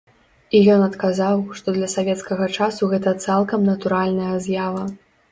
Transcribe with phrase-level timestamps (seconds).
[0.59, 4.83] І ён адказаў, што для савецкага часу гэта цалкам натуральная з'ява.